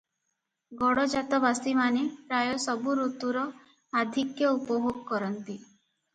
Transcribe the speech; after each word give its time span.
ଗଡଜାତବାସିମାନେ 0.77 2.01
ପ୍ରାୟ 2.31 2.49
ସବୁ 2.65 2.97
ଋତୁର 3.01 3.45
ଆଧିକ୍ୟ 4.01 4.51
ଉପଭୋଗ 4.57 4.97
କରନ୍ତି। 5.13 5.61